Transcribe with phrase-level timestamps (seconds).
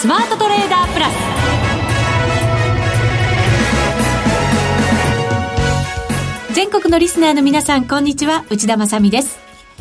[0.00, 1.14] スマートトレーダープラス。
[6.54, 8.44] 全国のリスナーの皆さんこんにちは。
[8.48, 9.40] 内田まさです。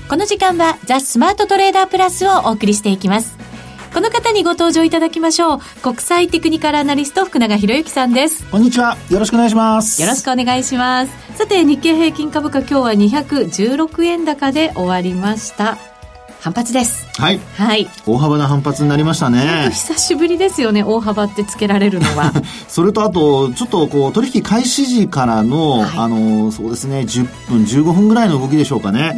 [0.10, 3.38] この時間はザ・スマートトレーダープラスをお送りしていきます。
[3.94, 5.60] この方にご登場いただきましょう。
[5.84, 8.44] 国際テクニカルアナリスト福永博之さんです。
[8.50, 8.98] こんにちは。
[9.12, 10.02] よろしくお願いします。
[10.02, 11.12] よろしくお願いします。
[11.38, 15.78] さて日経平均株価今日は216円高で終わりました
[16.48, 17.06] 反発です。
[17.20, 17.40] はい。
[17.58, 17.90] はい。
[18.06, 19.70] 大幅な反発になりましたね。
[19.72, 22.32] 久しぶりですよね、大幅ってつけられるのは。
[22.70, 29.12] それとあと、ちょっとこう、取引開始時からの、はい、あの、そうですね、10分、15分ぐらいの動きでしょうかね。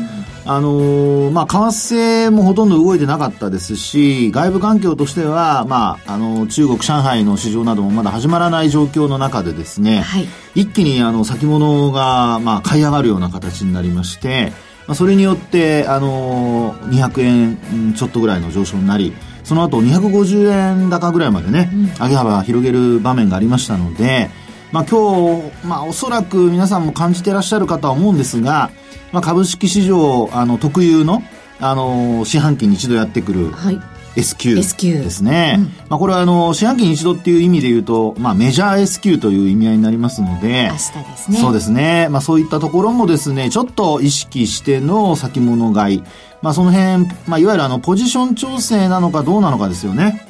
[0.45, 14.51] うん、あのまあ、為替もほとんど動いてなかったですし、外部環境としては、まあ、あの、中国、上海の市場などもまだ始まらない状況の中でですね、はい、一気にあの、先物が、まあ、買い上がるような形になりまして、
[14.89, 24.31] まあ、それによって、あのー、200円ちょっとぐらいの上昇になり、その後250円高ぐらいまでね、うん、上げ幅広げる場面がありましたので、
[24.71, 28.71] まあ今日、まあおそらく皆さんも感じてらっしゃるかとは思うんですが、
[29.11, 31.21] まあ株式市場、あの、特有の、
[31.59, 33.79] あの、四半期に一度やってくる、はい
[34.15, 34.63] S q で
[35.09, 35.55] すね。
[35.57, 41.37] うん、まあこれはあの、四半期に一度っていう意味で言うと、まあメジャー S q という意味合いになりますので、明日ですね。
[41.37, 42.07] そうですね。
[42.09, 46.03] まあそういったところもですね、ちょっと意識しての先物買い。
[46.41, 50.25] まあその辺、まあいわゆるあの、ポジション調整なのかどうなのかですよね。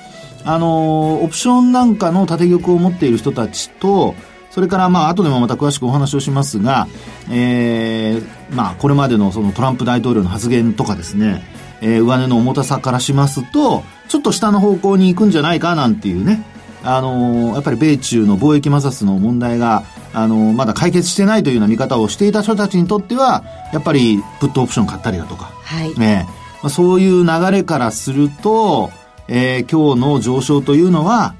[0.45, 4.15] あの、オプションなんかの縦玉を持っている人たちと、
[4.51, 6.87] それからまあ後でもまた詳しくお話をしますが、
[7.29, 11.43] えー、まあこれまでのそのトランプ大統領の発言とかですね、
[11.81, 16.43] えー、上値の重たさからしますと、ちょっと下の方向に行くんじゃないかなんていうね、
[16.83, 25.93] あのー、やっぱり米中の貿易摩擦の問題が、あのー、まだ解決してないというような見方をしていた人たちにとっては、やっぱり、プットオプション買ったりだとか、はい。
[25.99, 26.25] ね、
[26.63, 28.91] まあ、そういう流れからすると、
[29.27, 31.35] えー、今日の上昇というのは、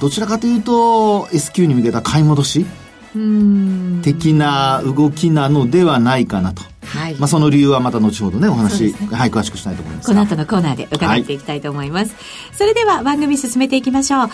[0.00, 2.66] どちらかというと、S q に向けた買い戻し
[4.02, 6.62] 的な動きなのではないかなと。
[6.90, 7.14] はい。
[7.14, 10.08] まあ、その理由はまた後ほどね、お話、ね、はい、詳しくしたいと思います。
[10.08, 12.14] この後のコーナーで伺っていきたいと思います。
[12.14, 12.20] は
[12.52, 14.30] い、それでは番組進めていきましょう。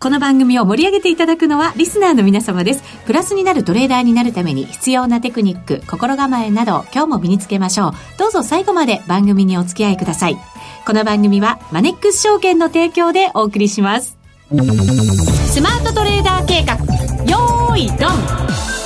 [0.00, 2.82] この番組を盛り上げていただくのはリスナーの皆様です。
[3.04, 7.92] プラスになるトレーダーになるために必要なテクニック、心構えなど今日も身につけましょう。
[8.16, 10.38] どうぞ最後まで番組にお付き合いください。
[10.86, 14.16] この番組はマネックス証券の提供でお送りします。
[14.50, 16.76] スマートトレーダー計画、
[17.24, 18.77] よーい、ドン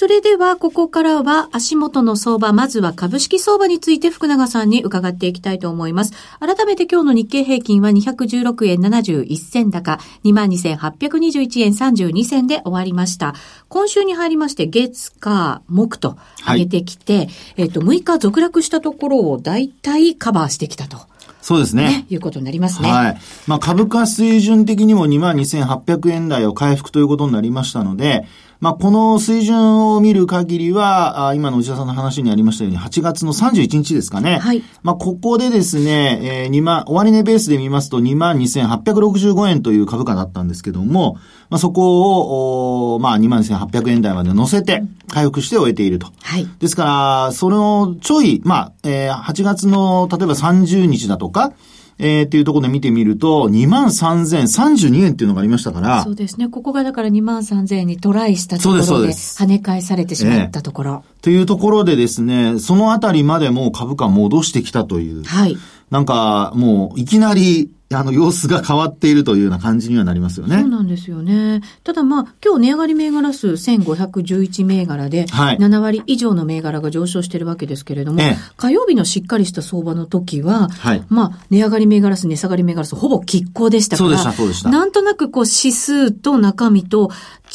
[0.00, 6.14] それでは、ここからは足元の相場、まずは株式相場について福永さんに伺っていきたいと思います。
[6.38, 13.34] 改めて今日の日経平均は216円71銭高、22,821円32銭で終わりました。
[13.68, 16.16] 今週に入りまして、月、火、木と
[16.48, 20.96] 上げてきて、はい、えっと、6日続落したところを大体カバーしてきたと。
[21.42, 21.84] そうですね。
[21.84, 22.90] ねいうことになりますね。
[22.90, 23.18] はい。
[23.46, 28.26] まあ株価水準的にも22,800円台を回復ということになりましたので、
[28.60, 34.38] まあ、この水準を見る限りは、今の内田さんの話にありましたように、8月の31日ですかね。
[34.38, 34.62] はい。
[34.82, 41.14] まあ、ここでですね、えー、2万、終値ベースで見ますと22,865円という株価だったんですけども、
[41.48, 46.08] まあ、そこを、まあ、22,800円台まで乗せて、回復して終えていると。
[46.20, 46.46] はい。
[46.58, 51.54] ですから、そのちょい、まあ、えー、8月の、例えば30日だとか、
[52.02, 56.02] えー、っていうところで見てみると、23,032円っていうのがありましたから。
[56.02, 56.48] そうですね。
[56.48, 61.04] ここがだから23,000円にトライしたところで、跳ね返されてしまったところ。
[61.06, 65.24] えー、というところでですね、そのあたりまでも株価戻してきたという。
[65.24, 65.58] はい。
[65.90, 70.60] なんか、もう、いきなり、あの、様子が変わっているというような感じにはなりますよね。
[70.60, 71.60] そうなんですよね。
[71.82, 84.70] ただまあ、今日値上がり銘柄数1511銘柄で、はい、7割以上の銘柄が上昇しているわけですけれども、ええ、火曜日のしっかりした相場の時は、はい、まあ、値上がり銘柄数、値下がり銘柄数、ほぼ拮抗でしたから、そうでした、そうでした。
[84.70, 87.10] なんとなくこう、指数と中身と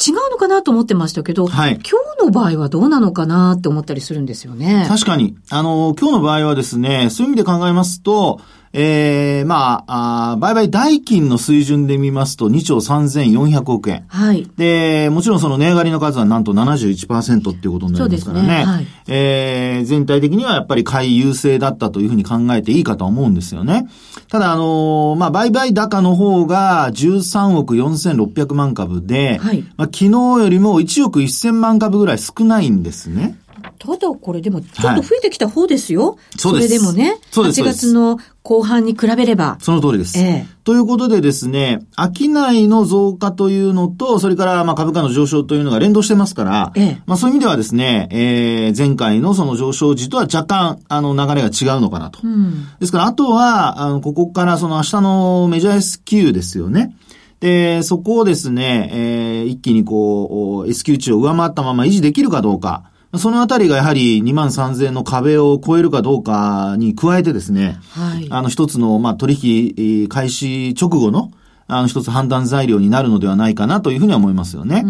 [0.06, 4.84] 違うのかなと思ってましたけど、はい、今日の場合はどうなのかなって思ったりするんですよね。
[4.86, 5.34] 確かに。
[5.48, 8.42] あの、今日の場合はですね、そういう意味で考えますと、
[8.78, 14.04] ええー、まあ、あ売買代金の水準で見ますと2兆3400億円。
[14.08, 14.46] はい。
[14.58, 18.48] で、もちろんその値上がりの数はなんと71%っていうことになりますからね。
[18.48, 23.88] ねはい、えー、全体的にはやっぱり買い優勢だったというふうに考えていいかと思うんですよね。
[24.28, 29.62] ただ、あのー、まあ、売買高の方が13億4600万株で、はい。
[29.78, 33.38] まあ、昨日よりも1億1000万株ぐらい少ないんですね。
[33.78, 36.12] ただこれでもちょっと増えてきた方ですよ。
[36.12, 36.68] はい、そうです。
[36.68, 39.56] それでもね、そう8月の後半に比べれば。
[39.60, 40.18] その通りです。
[40.18, 52.20] ええ、ということでですね、商いの増加というのと、それからまあ株価の上昇というのが連動してますから、ええ、まあそういう意味ではですね、えー、前回のその上昇時とは若干、あの流れが違うのかなと。
[52.22, 56.96] うん、ですから、あとは、あの、ここからその明日のメジャー S q ですよね。
[57.40, 62.90] で、そこをですね、えー、一気にこう、S q 値を上回ったまま維持できるかどうか。
[63.18, 71.30] そのあたりがやはり2万3000の壁を超えるかどうかに加えてですね、はい、あの一つの、まあ、取引開始直後の、
[71.68, 74.84] あの一つ判断材料になるのではないかなというふうには思いますよね。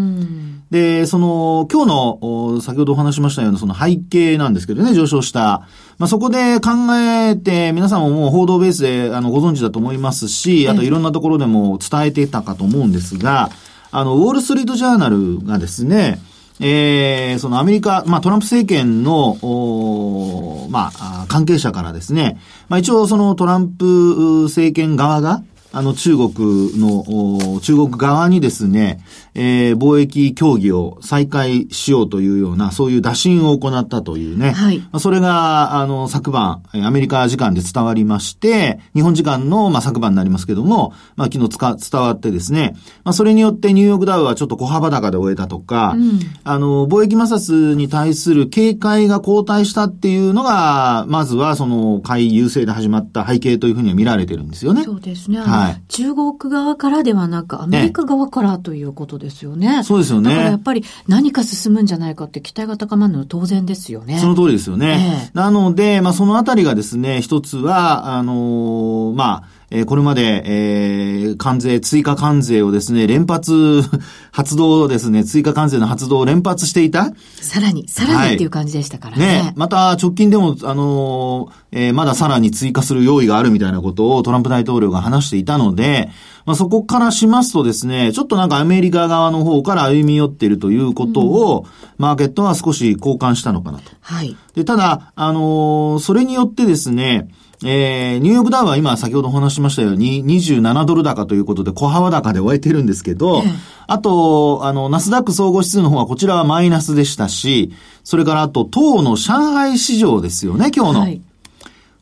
[0.69, 5.65] で、その、今日の、先ほどお話しましたようなその背景なんですけどね、上昇した。
[5.97, 13.49] まあ、そこで考えて、皆さんももう報道ベースで、あの、ご存知だと思いますし、あといろんなところでも伝えていたかと思うんですが、
[13.91, 16.19] あの、ウォールストリートジャーナルがですね、
[16.59, 25.43] えー、そのアメリカ、まあトランプ政権の、おまあ、関係者からですね、まあ一応そのトランプ政権側が、
[25.77, 28.99] あの中国の、中国側にですね、
[29.35, 34.53] えー、貿易協議を再開しようというような、そういう打診を行ったというね。
[34.53, 34.81] はい。
[34.99, 54.83] それが、あの、昨晩、アメリカ時間で伝わりまして、日本時間の、まあ、昨晩になりますけども、まあ、昨日つか、伝わってですね、まあ、それによってニューヨークダウはちょっと小幅高で終えたとか、うん、あの、貿易摩擦に対する警戒が後退したっていうのが、まずはその、買い優勢で始まった背景というふうには見られてるんですよね。
[54.83, 55.37] そうですね。
[55.37, 55.66] はい。
[55.87, 59.83] 中国側からではなく、アメリカ側からということですよね。
[59.83, 60.29] そうですよね。
[60.29, 64.19] だからやっぱり何か進むんじゃないかって期待が高まるのは当然ですよね。
[64.19, 65.29] その通りですよね。
[65.33, 73.81] えー、なので、まあそのあたりがですね、一つは、あのー、まあ、えー、これまで、えー、関税、追加関税をですね、連発、
[74.31, 77.11] 発動ですね、追加関税の発動を連発していた。
[77.41, 79.25] さらに、さらにっていう感じでしたからね。
[79.25, 86.09] ね、また直近でも、あのー、えー、まださらに追加する用意があるみたいなことをトランプ大統領が話していたので、
[86.45, 91.65] まあ、そこからしますとですね、ちょっとなんかアメリカ側の方から歩み寄っているということを、
[91.97, 93.91] マーケットは少し交換したのかなと。
[93.99, 94.33] はい。
[94.55, 97.27] で、ただ、あのー、それによってですね、
[97.65, 103.41] えー、ニューヨークダウは今先ほどお話しましたように27ドル高ということで小幅高で終えてるんですけど、
[103.87, 107.73] あと、あの、ナスダック総合指数の方はこちらはマイナスでしたし、
[108.03, 110.99] それからあと、当の上海市場ですよね、今日の。
[110.99, 111.21] はい、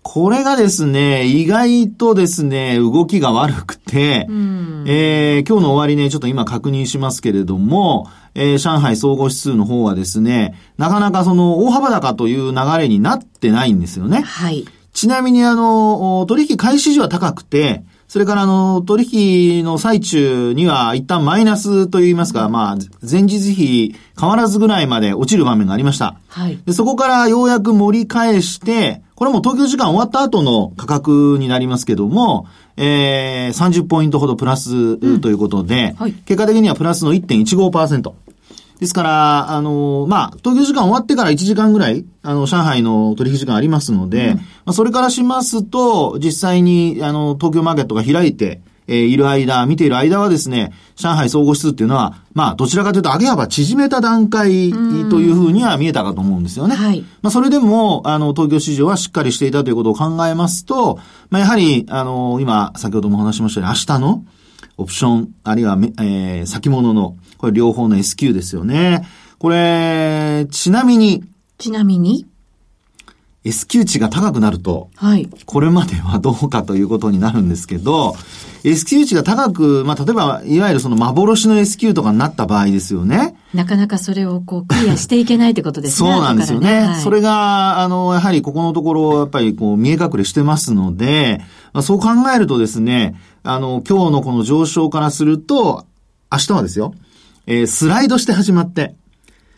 [0.02, 4.28] これがですね、意外とですね、動きが悪くて、
[4.86, 14.22] えー、今日の終わりね、ちょっと今確認しますけれども、えー、上海総合指数の方はですね、なかなかその大幅高という流れになってないんですよね。
[14.22, 14.66] はい。
[14.96, 26.16] ちなみにあの、取引開始時は高くて、それからあの、取引の最中には一旦マイナスといいますか、まあ、前日比変わらずぐらいまで落ちる場面がありました。
[26.30, 26.58] はい。
[26.66, 38.14] で、そこからようやく盛り返して、これも東京時間終わった後の価格になりますけども、えー、30ポイントほどプラスということで、うんはい、結果的にはプラスの1.15%。
[38.80, 56.76] ですから、あの、まあ、東京時間終わってから1時間ぐらい、あの、上海の取引時間ありますので、うん、まあ、それからしますと、実際に、あの、東京マーケットが開いて、えー、いる間、見ている間はですね、上海総合指数っていうのは、まあ、どちらかというと上げ幅縮めた段階というふうには見えたかと思うんですよね。
[56.76, 57.02] はい。
[57.22, 61.00] まあ、それでも、あの、東京市場はしっかりしていたということを考えますと、
[61.30, 64.26] まあ、やはり、あの、今、先ほども話しましたように、明日の、
[64.78, 69.08] オプション、あるいは、えー、先物の、これ両方の S q ですよね。
[69.38, 71.24] これ、ちなみに。
[71.60, 72.26] ちなみに
[73.44, 75.30] ？S q 値が高くなると、はい。
[75.46, 78.16] これまではどうかということになるんですけど、
[78.64, 83.36] S q 値が高く、まあ、例えば、いわゆるその幻の S q とかになった場合ですよね。
[83.54, 86.12] なかなかそれをこう、クリアしていけないってことですね。
[86.12, 86.82] そうなんですよね。
[86.82, 91.42] ねはい、それが、あの、やはりここのところ、やっぱりこう、見え隠れしてますので、
[91.74, 95.86] まあ、そう考えるとですね、あの、今日のこの上昇からすると、
[96.32, 96.94] 明日はですよ、
[97.48, 98.96] えー、スライドして始まって、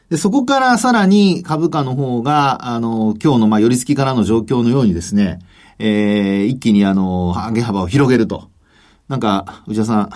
[0.09, 5.39] で、そこからさらに株価の方が、あの、今日のま、寄り付きからの状況のようにですね、
[5.79, 8.49] えー、一気にあの、上げ幅を広げると。
[9.09, 10.09] なんか、内田さん、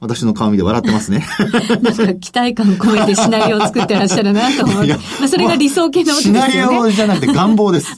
[0.00, 1.26] 私の顔見て笑ってますね。
[1.82, 4.94] なんか期待感込めてシナリオを作ってらっしゃるなと思って。
[4.94, 7.96] まあ、それが理想系の、ね、シナリオじゃなくて願望です。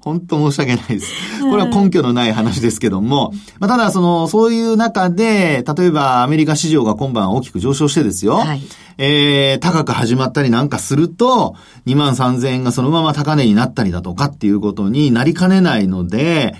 [0.00, 1.12] 本当申し訳ないです。
[1.42, 8.38] これは根拠のない話ですけども、まあ、ただその、そういう中で、例えばアメリカ市場が今晩大きく上昇してですよ。
[8.38, 8.62] はい、
[8.98, 11.54] えー、高く始まったりなんかすると、
[11.86, 16.56] 2万3000円がそのまま高値になったりだとかっていうことになりかねないので、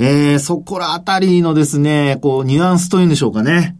[0.00, 3.76] えー、そこらあたりのですね、こう、ニュアンスというんでしょうかね。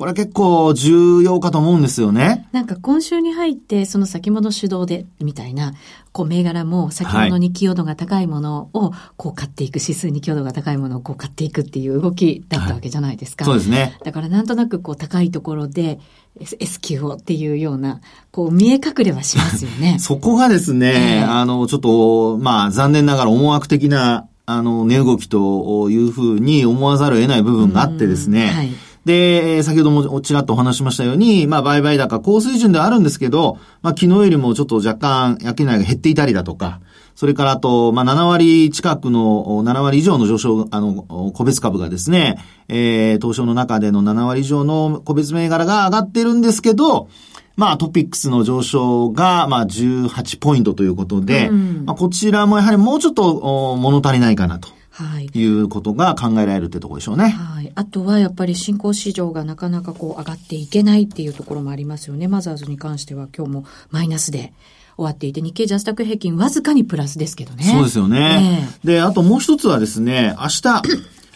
[0.00, 2.48] これは結構重要かと思うんですよね。
[2.52, 5.74] なんか今週に入ってその先物主導でみたいな、
[6.12, 13.44] こう銘柄も先物に寄与度が高いものをこう買っていく、指数に寄与度が高いものをこう買っていくっていう動きだったわけじゃないですか。
[13.44, 13.98] はい、そうですね。
[14.02, 15.98] だからなんとなくこう高いところで
[16.40, 18.00] S q をっていうような、
[18.30, 19.98] こう見え隠れはしますよね。
[20.00, 28.70] そこがですね、えー、あの、ちょっと、まあ残念ながら思惑的なあの、値動きというふうに思わざるを得ない部分があってですね、はい。
[29.04, 36.80] で、先ほどもちらっとお話しましたように、まあ、売買高高水準ではあるんですけど、まあ、昨日よりもちょっと若干、商いが減っていたりだとか、
[37.14, 41.02] それからあと、まあ、7割近くの、7割以上の上昇、あの、
[41.34, 42.36] 個別株がですね、
[42.68, 47.08] えー、東証の中での7割以上の個別銘柄が上がってるんですけど、
[47.60, 54.68] まあ、トピックスの上昇が、まあ、18ポイントということで、うん、まあ、こちらもやはりもうちょっと、物足りないかなと。
[54.90, 55.26] はい。
[55.26, 57.28] いうことが考えられるってところでしょうね。
[57.28, 57.70] はい。
[57.74, 62.28] あとはやっぱり新興市場がなかなかこう上がっていけないっていうところもありますよね。
[62.28, 64.52] マザーズに関しては今日もマイナスで。
[64.96, 67.64] 終わっていて、日経ジャスタック平均わずかにプラスですけどね。
[67.64, 68.68] そうですよね。
[68.84, 70.82] えー、で、あともう一つはですね、明日、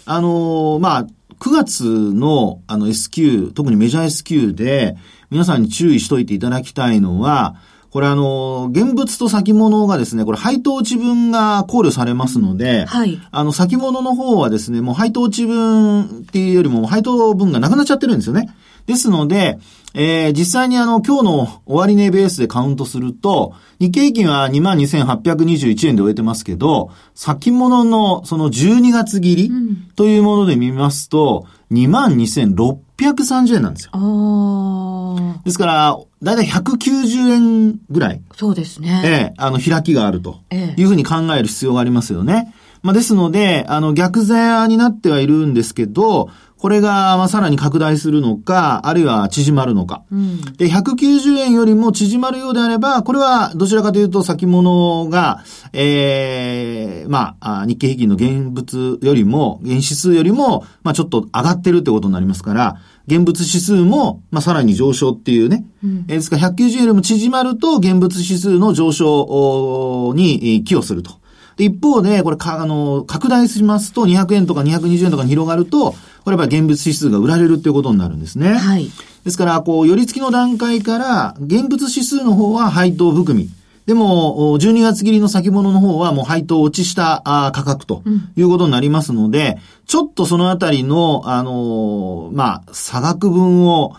[0.04, 1.06] あのー、まあ、
[1.40, 4.96] 9月のあの S q 特にメジャー S q で、
[5.30, 7.56] 皆さんに注意しといていただきたいのは、
[7.94, 13.20] これあの、現物と先物がですね、これ配当値分が考慮されますので、はい。
[13.30, 18.52] あの、先物の方はですね、もう配当値分っていうよりも配当分がなくなっちゃってるんですよね。
[18.86, 19.58] ですので、
[19.94, 29.50] えー、実際にあの、今日の終値ベースでカウントすると、日経平均は22,821円で終えてますけど、先物のその12月切り
[29.94, 35.42] というもので見ますと、22,630円なんですよ。
[35.44, 38.22] ですから、だいたい190円ぐらい。
[38.34, 39.02] そうですね。
[39.04, 42.52] ええあの、開きがあるというふうに考える必要がありますよね。
[42.82, 46.28] まあ、ですので、あの、逆座になってはいるんですけど、
[46.64, 50.02] これが、まあ、さらに拡大するのか、あるいは縮まるのか。
[50.10, 55.44] うん、で、190円よりも縮まるようであれば、これはどちらかというと先物が、
[55.74, 65.66] ええー、まあ、日経平均の現物よりも、現指数よりも、まあ、ちょっと上がってるってことになりますから、現物指数も、まあ、さらに上昇っていうね。
[65.84, 71.22] うん、えですから190円よりも縮まると、現物指数の上昇に寄与すると。
[71.56, 75.94] で、一方で、これか、あの、拡大しますと、200円とか220円とかに広がると、
[76.24, 78.54] これやっぱり現物指数が売られるっていうことになるんですね。
[78.54, 78.90] はい。
[79.24, 83.50] ですから、こう、寄り付きの段階から、現物指数の方は配当含み。
[83.86, 88.02] でも、12月切りの先物の方はもう配当落ちした価格と
[88.34, 93.94] いうことになりますので、うん、ちょっとそのあたりの、あのー、まあ、差額分を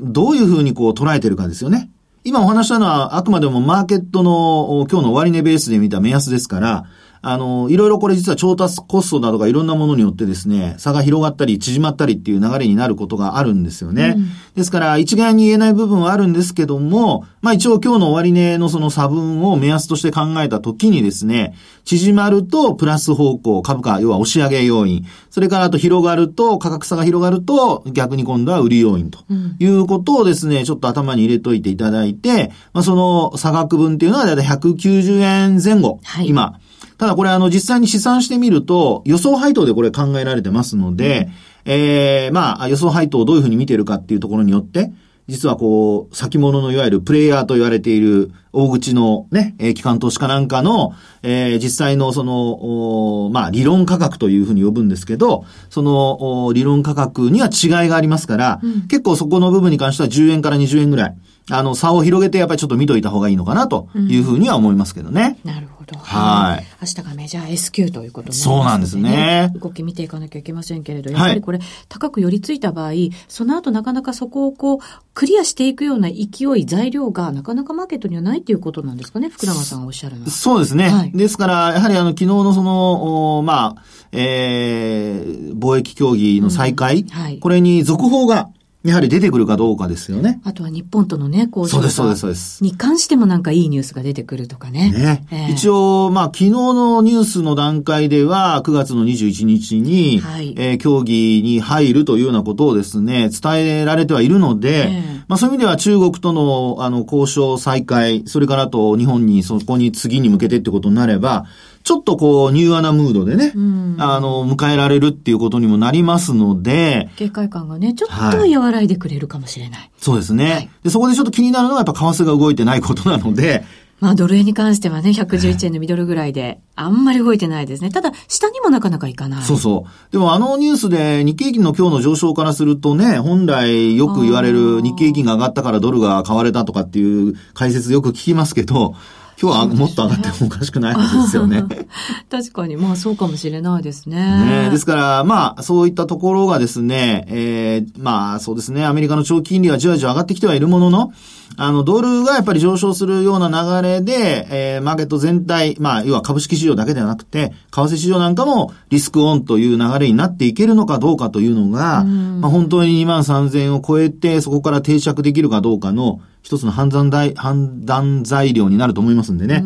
[0.00, 1.90] どういうふうにこう捉えてるかですよね。
[2.26, 6.84] 今お話したのはあくまでもマーケットの今日の終値ベースで見た目安ですから、
[7.28, 14.14] あの、いろいろこれ実は調達コストなどがいろんなものによってですね、差が広がったり縮まったりっていう流れになることがあるんですよね。
[14.16, 21.54] うん、ですから、一概に言えない部分はあるんですけども、まあ一応今日の終値のその差分を目安として考えたときにですね、
[21.84, 25.04] 縮まるとプラス方向、株価、要は押し上げ要因。
[25.28, 29.18] それからあと広がると、価格差が広がると、逆に今度は売り要因と
[29.58, 35.98] いうことをですね、ちょっと頭に入れといていただいて、まあその差額分っていうのはだいたい190円前後。
[36.04, 36.60] はい、今。
[36.98, 41.28] ただこれあの実際に試算してみると予想配当でこれ考えられてますので、
[41.66, 44.92] うん、えー、まあ予想配当をどういうふうに見てるかっていうところによって、
[45.28, 61.16] 実はこう、先物のいわゆるプレイヤーと言われている大口のね、えー、機関投資家なんかの、えー、実際のその、まあ理論価格というふうに呼ぶんですけど、その理論価格には違いがありますから、うん、結構そこの部分に関しては10円から20円ぐらい、
[61.50, 65.38] あの、差を広げてやっぱりちょっと見といた方がいいのかなというふうには思いますけどね。
[65.44, 65.96] うん、なるほど。
[65.96, 66.66] はい。
[66.82, 69.52] 明日がメジャー S q ということになります、ね、そうなんですね。
[69.54, 72.92] 動き見ていかなきゃいけませんけれど、やっぱりこれ、高く寄りついた場合、
[73.28, 74.78] その後なかなかそこをこう、
[75.14, 80.30] クリアしていくような勢い、材料がなかなかマーケットにはないということなんですかね、福永さんがおっしゃるのは。
[80.30, 80.88] そうですね。
[80.88, 88.48] はい、ですから、やはりあの、昨日のその、まあ、えー、貿易協議の再開、うんはい、これに続報が
[88.90, 90.40] やはり出てくるかどうかですよね。
[90.44, 92.64] あとは日本とのね、交渉そうです、そうです、そうです。
[92.64, 94.90] に関してもなんかいいニュースが出てくるとかね。
[94.90, 95.26] ね。
[95.30, 111.46] えー、一応、まあ、昨日のニュースの段階では、9月の21日に、はい、えー、協議に入るというようなことをですね、伝えられてはいるので、えー、まあ、そういう意味では中国との、あの、交渉再開、それからと日本にそこに次に向けてってことになれば、
[111.86, 119.80] ちょっとこう、ニューアナムードでね、うん、あの、迎えられるっていうことにもなりますので、警戒感がね、ちょっと和らいでくれるかもしれない。
[119.82, 120.90] はい、そうですね、はい、で。
[120.90, 123.64] そこでちょっと気になるのはやっぱ為替が動いてないことなので、
[124.00, 127.90] まあ、ドル円に関してはね、111円のミドルぐらいで、あんまり動いてないですね。
[127.90, 129.44] ただ、下にもなかなかいかない。
[129.44, 130.12] そうそう。
[130.12, 138.96] でもあのニュースで日経平均の今日の上昇からするとね、本来よく言われる日経平均が上がったからドルが買われたとかっていう解説よく聞きますけど、
[139.40, 141.64] 今日はもっと上がってもおかしくないですよね。
[142.30, 144.66] 確かに、まあそうかもしれないですね。
[144.66, 151.12] ねですから、まあ、そういったところがですね、えー、まあそうですね、アメリカの長期金利はじわじわ上がってきてはいるものの、
[151.58, 169.64] あの、ドルがやっぱり上昇するような流れで、えー、マーケット全体、まあ、要は株式市場だけではなくて、為替市場なんかもリスクオンという流れになっていけるのかどうかというのが、まあ、本当に2万3000円を超えて、そこから定着できるかどうかの、一つの判断材判断材料になると思いますんでね。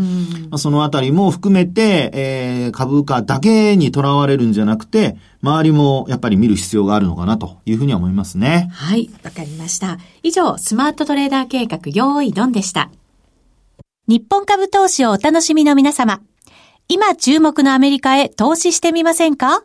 [0.49, 8.70] まあ、そのあたりも含めて、えー、株価だけにとらわれるんじゃなくて、周りもやっぱり見る必要があるのかなというふうには思いますね。
[8.72, 9.99] はい、わかりました。
[10.22, 12.90] 以上、スマートトレーダー計画、用意ドンでした。
[14.08, 16.22] 日本株投資をお楽しみの皆様。
[16.88, 19.64] 今注目のアメリカへ投資してみませんか？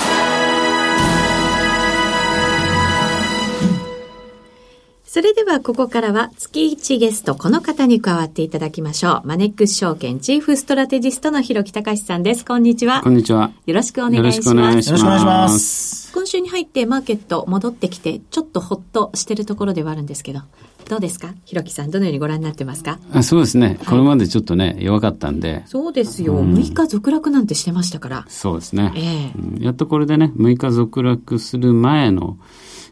[5.13, 9.27] それではここからは月1ゲストこの方に加わっていただきましょう。
[9.27, 12.45] マネックス証券チーフストラテジストの広木隆さんです。
[12.45, 13.01] こんにちは。
[13.01, 13.51] こんにちは。
[13.65, 14.47] よろしくお願いします。
[14.47, 16.13] よろしくお願いします。
[16.13, 20.43] 今週に入ってマーケット戻ってきて、ちょっとほっとしてるところではあるんですけど、
[20.87, 21.33] どうですか？
[21.43, 22.97] 広木さん、どのようにご覧になってますか？
[23.11, 25.63] あそうですね、これまでちょっとね、弱かったんで。
[25.65, 28.25] そうですよ、うん、6日続落なんてしてましたから。
[28.29, 28.93] そうですね。
[28.95, 32.37] ええーうん、やっとこれでね、6日続落する前の、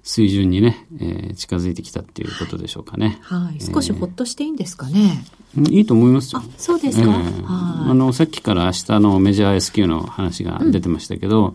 [0.03, 3.19] 水準にね、えー、近づいてきたっていうことでしょうかね。
[3.21, 3.61] はい。
[3.61, 5.23] 少しほっとしていいんですかね。
[5.57, 6.43] いいと思いますよ。
[6.57, 11.53] そうですか、えー、あの、さっきから明日のメジャー S q の話が出てましたけど、うん、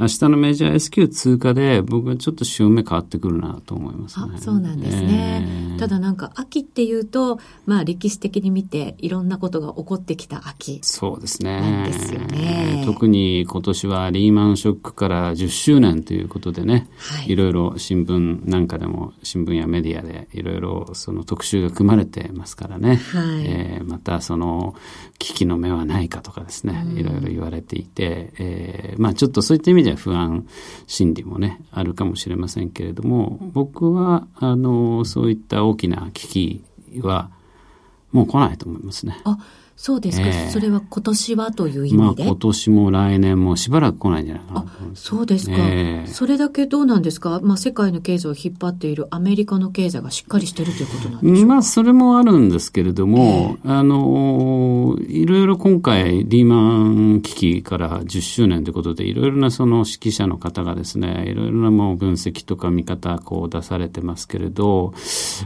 [0.00, 4.32] 明日のメジャー S q 通過で僕はちょっと潮目変わってくるなと思いますね。
[4.34, 5.46] あ、そうなんですね。
[5.72, 10.80] えー、ただなんか秋っていうと、まあ歴史的に見ていろんなことが起こってきた秋。
[10.82, 11.84] そうですね。
[11.86, 12.82] ですよね。
[12.84, 22.96] 特に今年はリーマンショックから10周年ということでね、はい、いろいろ新聞なんかでも新聞やメディアでいろいろその特集が組まれてますからね。
[22.96, 24.74] はいえー、またその
[25.18, 30.46] 危機の目はないかとかですね、いろいろ言われていて、えー、まあちょっとそういった意味では不安
[30.86, 36.64] 心理もね、あるかもしれませんけれども、僕は、あの、そういった大きな危機
[37.00, 37.30] は、
[38.12, 39.18] もう来ないと思いますね。
[39.76, 40.30] あそうですか、え。
[40.48, 44.60] ー、それは今年はという意味で、まあ、今年も来年もしばらく来ないんじゃないかな。
[44.60, 46.06] あそうですか、え。
[46.06, 64.94] ー、それだけどうなんですか、まあ、世界の経済を引っ張っているアメリカの経済がしっかりしてるということなんでしょうまあ、それもあるんですけれども、えー、あのいろいろ今回リーマン危機から10周年ということでいろいろなその指揮者の方がですねいろいろなもう分析とか見方こう出されてますけれど、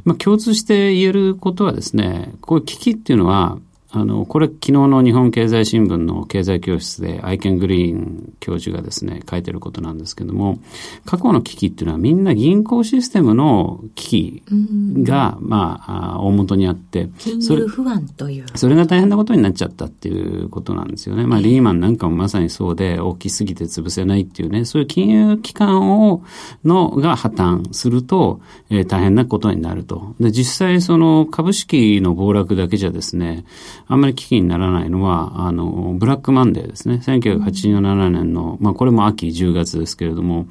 [0.04, 3.58] まあ、共通して言えることはですねこういう危機っていうのは
[3.92, 10.60] あの、これ昨日の日本経済新聞の経済教室でアイケン・グリーン教授がですね、書いてることなんですけども、
[11.04, 18.46] 過去の危機っていうのはみんな銀行システムの危機が、まあ、大元にあって、金融不安という。
[18.54, 21.26] それが大変なことになっちゃったっていうことなんですよね。
[21.26, 26.22] まあ、リーマンなんかもまさにそうで、大きすぎて潰せないっていうね、そういう金融機関を、
[26.64, 30.14] のが破綻すると、えー、大変なことになると。
[30.20, 33.44] で、実際その株式の暴落だけじゃですね、
[33.90, 37.00] あんまり危機にならないのは、あの、ブラックマンデーですね。
[37.02, 40.46] 1987年の、まあこれも秋10月ですけれども、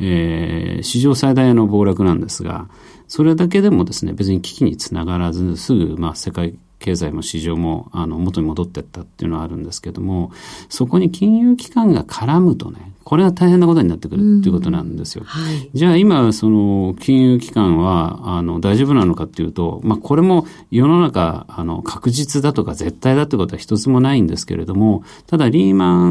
[0.00, 2.68] えー、史上最大の暴落なんですが、
[3.06, 10.32] それだけでもですね、別に危機につながらず、すぐ、まあ世界経済も市場もあの元に戻っていったっていうのはあるんですけども、
[10.68, 15.24] そこに金融機関が絡むとね、これは大変なことになってくるっていうことなんですよ。
[15.26, 26.08] はい、じゃあ今、その金融機関は、あの、大丈夫なのかっていうと、まあこれも世の中、あの、確実だとか絶対だってことは一つもないんですけれども、ただリーマ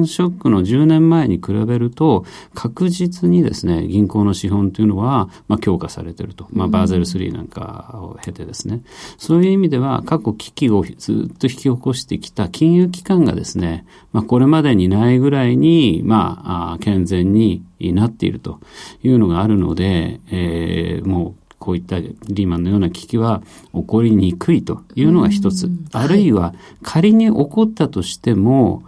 [0.00, 6.48] ンショックの10年前に比べると、確実にですね、銀行の資本というのは、まあ強化されてると。
[6.52, 8.82] まあバーゼル3なんかを経てですね。
[9.16, 18.60] そういう意味では、過去危機をずっと引き起こしてきた金融機関がですね、まあこれまでにないぐらいに、まあまあ、健全になっていると
[19.02, 23.42] いうのがあるので、えー、もうこういったリーマンのような危機は
[23.74, 25.70] 起こりにくいというのが一つ。
[25.92, 28.82] あるいは仮に起こったとしても、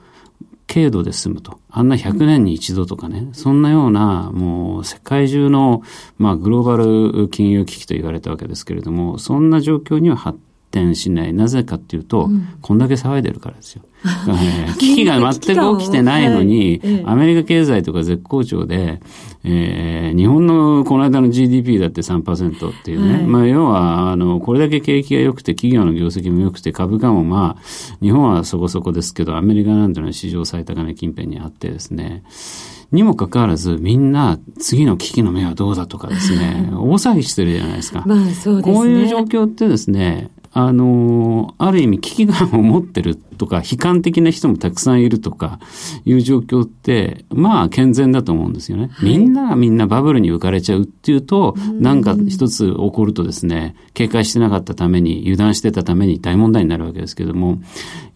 [0.68, 1.60] 軽度で済むと。
[1.70, 5.82] あんな100年に一度とかね、そんなような、もう世界中の、
[6.18, 10.38] まあグローバル金融危機と言われたわけですけれども、そんな状況には発
[10.70, 11.32] 展しない。
[11.32, 13.82] なぜかっていうと、うん、こんだけ騒いでるからですよ。
[14.78, 19.00] 危機が全く起きてないのに、 アメリカ経済とか絶好調で、
[19.44, 23.14] えー、日本のこの間の GDP だって3%っていうね。
[23.14, 27.62] はい、まあ要は、あの、これだけ景気が良くて、企業の業績も良くて、株価もまあ、
[28.00, 32.22] 日本はそこそこですけど、アメリカなんていうのは史上最高値近辺にあってですね。
[32.90, 38.02] にもかかわらず、みんな次の危機の目はどうだとかですね、 大騒ぎしてるじゃないですか。
[38.06, 38.74] まあそうですね。
[38.74, 45.60] こういう状況ってですね、あの、ある意味危機感を持ってるとか、悲観的な人もたくさんいるとか、
[46.04, 48.88] いう状況って、まあ健全だと思うんですよね。
[48.92, 57.60] はい、みんながみんなバブルに浮かれちゃうっていうと、なんか一つ起こるとですね、警戒してなかったために、油断してたために大問題になるわけですけども、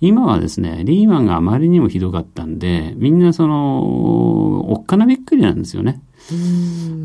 [0.01, 6.03] 今はですね、リーマンがあまりにもひどかったんで、みんなその、おっかなびっくりなんですよね。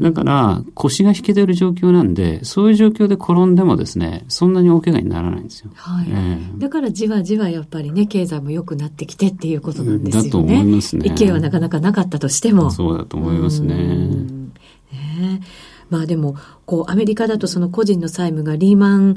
[0.01, 5.71] だから、腰が引けてる状況なんで、そういう状況で転んでもですね、そんなに大怪我にならないんですよ。
[5.75, 6.07] はい。
[6.09, 10.29] えー、だからじわじわやっぱりね、経済も良くなってきてっていうことなんですよね。
[10.29, 11.13] だと思いますね。
[11.15, 12.69] 勢いはなかなかなかったとしても。
[12.69, 13.75] そうだと思いますね。
[13.75, 15.41] ね
[15.89, 19.15] まあでも、こう、アメリカだとその個人の債務がリーマン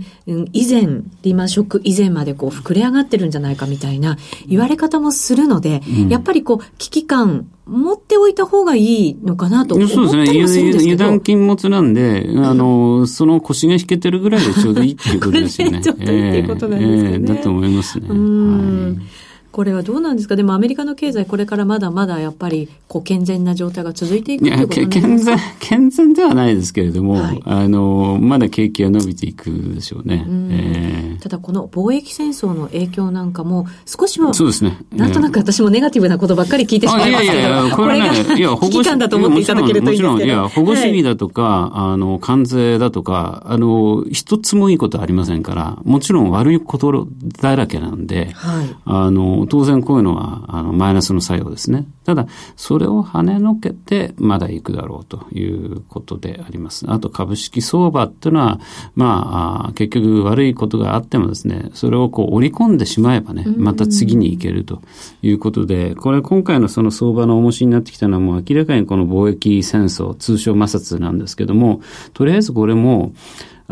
[0.52, 10.48] 以前、リーマンショック以前までこう膨れ上がってるんじゃないかみたいな言われ方もするので、うん、やっぱりこう、危機感持っておいた方がいいのかなと思ったりもするんですけど。
[10.48, 10.92] そうですね。
[10.92, 15.80] 油断禁物なんで、あの、その腰が引けてるぐらいでちょうどいいっていうことですよね。
[15.80, 17.10] ちょうどいいっていうことなんですね。
[17.14, 18.08] えー、だと思いますね。
[18.08, 20.36] はいこれはどうなんですか？
[20.36, 30.24] でもアメリカの経済これからまだまだやっぱりこう健全な状態が続いていくいや、健全、健全ではないですけれども、はい、あの、まだ景気は伸びていくでしょうね。
[30.26, 34.78] うえー、ただこの貿易戦争の影響なんかも少しは、そうですね。
[34.92, 40.12] なんとなく私もネガティブなことばっかり聞いてしまいますけど、いやいやいやこれが、いや、危機感だと思っていただけるといいですけど。
[40.12, 47.08] もちろん、いや、保護主義だとか、はい、あの、関税だとか、あの、一つもいいことありませんから、もちろん悪いこと
[47.40, 51.86] だらけなんで、はい、あの、当然こういうのはは、あの、マイナスの作用ですね。
[52.04, 52.26] ただ、
[52.56, 56.84] それを跳ねのけて、まだ行くだろうということであります。
[56.88, 58.60] あと、株式相場っていうのは、
[58.94, 64.82] まあ、結局悪いことがあってもですね、それをこう織り込んでしまえばね、また次に行けると
[65.22, 71.80] いうことで、これ今回のその相場の重しになってきたのはもう明らかにこの貿易戦争、通称摩擦なんですけども、
[72.12, 73.12] とりあえずこれも、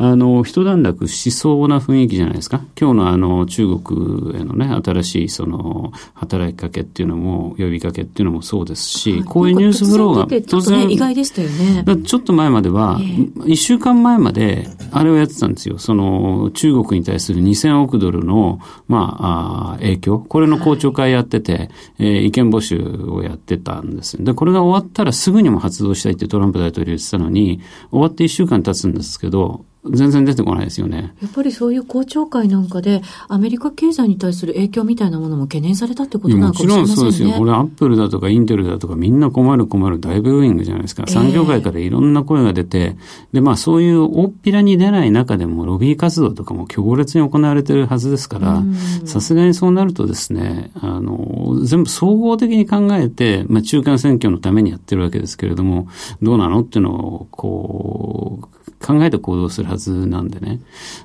[0.01, 2.61] あの、一段落しそうな雰囲気じゃないですか。
[2.81, 11.85] 今日のあの、中国へのね、新しいその、働きかけっていうのも、呼びかけっていうのもそうですし、はい、こういうニュースフローが突然、ね、意外でしたよね。
[12.05, 15.79] ちょっと前までは、1週間前まで、あれをやってたんですよ。
[15.79, 20.19] その、中国に対する2000億ドルの、まあ、あ影響。
[20.21, 31.15] これの公聴会やってて、はい、えー、意見募集をやってたんですで、これが終わったらすぐにも発動したいってトランプ大統領言ってたのに、終わって1週間経つんですけど、全然出てこないですよね。
[31.23, 36.91] やっぱりそういう公聴会なんかで、アメリカ経済に対する影響みたいなものも懸念されたってことなのかもしれませんね。
[36.91, 37.39] もちろんそうですよ。
[37.39, 41.07] これアップルだとかインテルだとかみんな困る困る大ブーイングじゃないですか。
[41.07, 42.97] 産業界からいろんな声が出て、
[43.33, 48.63] で、まあそういう大っぴらに出ない中でもロビー活動とかも強烈に行われてるはずですから、
[49.05, 55.89] さすがにそうなるとですね、あの、全部総合的に考えて、まあ中間選挙のためにやってるわけですけれども、
[56.23, 60.61] どうなのっていうのを、こう、考えて行動するはずなんでね。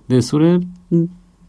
[0.08, 0.60] で、それ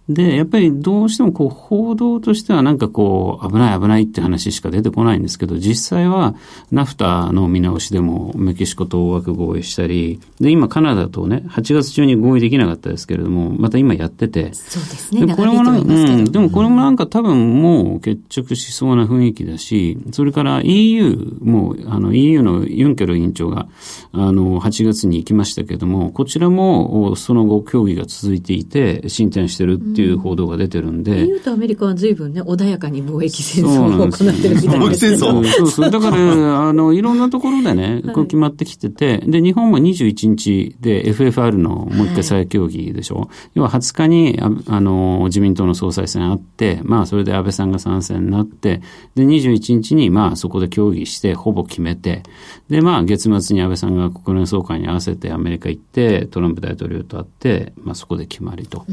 [0.09, 6.35] で、やっぱりどうしてもこう報道としてはなんかこう危ない危ないって話しか出てこないんですけど、実際は
[6.71, 14.53] ナフタの見直しでもメキシコと大枠合意したり、で、今カナダとね、8月中に合意できなかったですけれども、また今やってて。
[14.53, 15.27] そうですね。
[15.27, 23.69] でこれもなんか、うん、でもこれもなんか多分もう決着しそうな雰囲気だし、それから EU も、あの EU のユンケル委員長が、
[24.13, 31.25] あの、8月に行きましたけれども、こちらもその後協議が続いていて、進展してるっていう報道が出てるんで。
[31.25, 35.45] EU とアメリカは随分ね、穏やかに貿易戦争を行ってるみたいですけど。
[35.45, 35.91] そうそう。
[35.91, 43.17] だから、あの、いろんなところでね、こう決まってきてて、で、日本も21日で FFR のもう一回再協議でしょ？
[43.17, 48.81] はい、要は20日にあ、あの、自民党の総裁選あって、まあ、それで安倍さんが参戦になって、
[49.15, 52.23] で、21日に、まあ、そこで協議して、ほぼ決めて、
[52.69, 58.85] で、まあ、月末に安倍さんが国連総会に合わせてアメリカ行って、トランプ大統領と会って、まあ、そこで決まりと。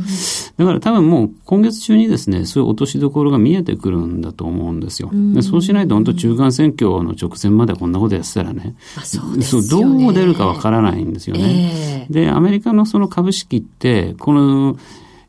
[0.58, 5.10] だから多分もう今月中にですね、そういう落としどころが見えてくるんだと思うんですよ。
[5.34, 12.08] でそうしないと本当中間選挙の直前までこんなことやってたらね、そうそうどう出るかわからないんですよね。
[12.08, 14.78] えー、で、アメリカのその株式って、この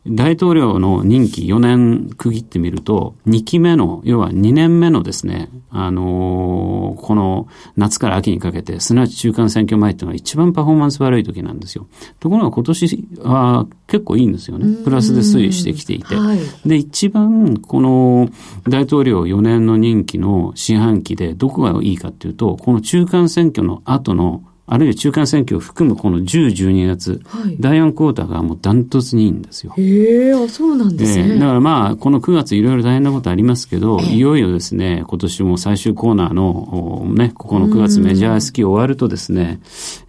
[0.06, 11.86] 大統領の任期4年区切ってみると、2期目の、要は2年目のですね、あのー、この夏から秋にかけて、すなわち中間選挙前っていうのは一番パフォーマンス悪い時なんですよ。
[12.18, 14.82] ところが今年は結構いいんですよね。
[14.82, 16.16] プラスで推移してきていて。
[16.16, 18.28] はい、で、一番この
[18.68, 29.74] 大統領4年の任期の四半期でどこがいいかっていうと、この中間選挙の後のあるいは中間選挙を含むこの10、12月、はい、第4クォーターがもうダントツにいいんですよ。
[29.76, 31.34] へえ、そうなんですね。
[31.34, 39.60] だからまあ、この9月いろいろ大変なことありますけど、いよいよですね、今年も最終コーナーの、ね、ここの9月メジャースキー終わるとですね、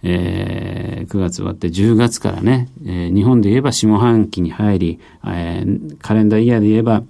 [0.02, 7.02] えー、9月終わって10月からね、えー、日本で言えば下半期に入り、えー、カレンダーイヤーで言えば、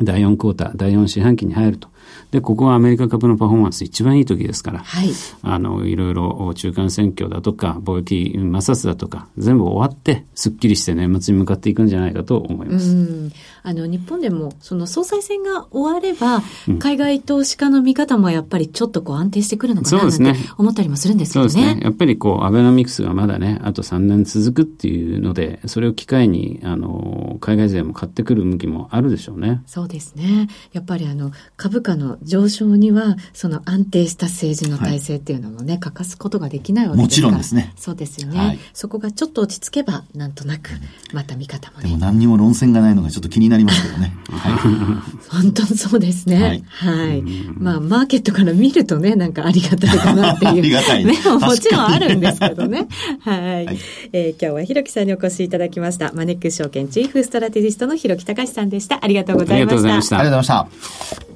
[0.00, 1.91] 第4クォーター、第4四半期に入ると。
[2.32, 5.10] で、ここはアメリカ株のパフォーマンス一番いい時ですから、はい、
[5.42, 13.30] あの、いろいろ中間選挙だとか、貿易摩擦だとか、全部終わって、すっきりして年末に向かっていくんじゃないかと思います。
[13.62, 16.42] あの、日本でも、その総裁選が終われば、
[16.78, 21.50] 海外投資家の見方もやっぱりちょっとこう安定してくるのかなって思ったりもするんですけどね。
[21.50, 21.80] そうですね。
[21.82, 29.62] やっぱりこう、アベノミクスがまだね、あと3年続くっていうので、それを機会に、あの、海外勢も買ってくる向きもあるでしょうね。
[29.66, 30.48] そうですね。
[30.72, 37.28] やっぱりあの、株価の上昇には、その安定した政治の体制っていうのもね、はい、欠かすことができないわけですから。
[37.28, 37.72] もちろんですね。
[37.76, 38.38] そうですよね。
[38.38, 40.70] はい、そこがちょっと落ち着けば、なんとなく、
[41.12, 41.84] また見方もね。
[41.84, 44.14] でも何にも論戦がないのがちょっと気になりますけどね。
[44.30, 46.64] はい、本当そうですね。
[46.68, 47.08] はい。
[47.10, 47.22] はい、
[47.56, 50.52] まあ、マーケットから見るとね、なんかありがたいかなっていう。
[50.58, 51.04] ありがたい。
[51.06, 52.88] ね、もちろんあるんですけどね。
[53.20, 53.66] はい。
[53.66, 53.78] はい、
[54.12, 56.12] えー、今日はひろきさんにお越しいただきました。
[56.14, 58.98] マネックス証券チーフストラテジストのひろきたかしさんでした。
[59.02, 59.66] ありがとうございました。
[59.66, 60.18] ありがとうございました。
[60.18, 61.31] ありがとうございました。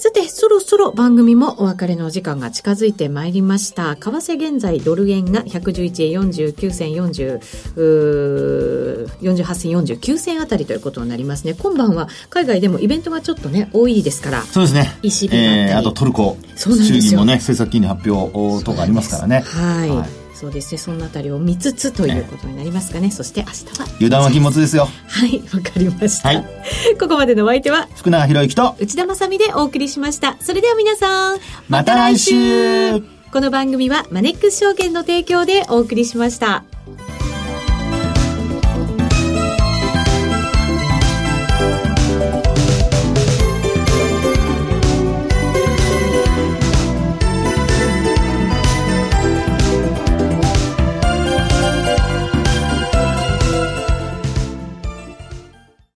[0.00, 3.96] さて、そろそろ番組もお別れのお時間が近づいてまいりました。
[3.96, 7.40] 為替現在ドル円が111円49銭40、
[9.20, 11.54] 48銭49銭あたりということになりますね。
[11.54, 14.42] 今晩は海外でもイベントがちょっとね、多いですから。
[14.42, 14.96] そうですね。
[15.02, 16.36] ECB えー、あとトルコ。
[16.54, 17.18] そうなんですよ。
[17.18, 19.40] もね、政策金利発表とかありますからね。
[19.40, 20.78] はい、はいそうですね。
[20.78, 23.86] そのあたりを見つつということになりますかね、そして明日は。
[23.96, 24.88] 油断は禁物ですよ。
[25.08, 26.44] はいわかりました、はい、
[26.98, 27.88] ここまでのお相手は？
[27.96, 28.76] 福永博之と。
[28.78, 30.36] 内田まさみでお送りしました。
[30.40, 33.00] それでは皆さんまた来週。
[33.32, 36.64] この番組はマネックス証券の提供でお送りしました。